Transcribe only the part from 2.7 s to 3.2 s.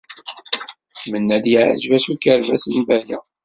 n Baya.